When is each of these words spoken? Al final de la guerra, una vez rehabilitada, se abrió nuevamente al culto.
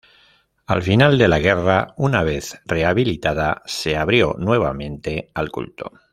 Al 0.65 0.81
final 0.81 1.19
de 1.19 1.27
la 1.27 1.37
guerra, 1.37 1.93
una 1.95 2.23
vez 2.23 2.59
rehabilitada, 2.65 3.61
se 3.67 3.97
abrió 3.97 4.33
nuevamente 4.39 5.29
al 5.35 5.51
culto. 5.51 5.91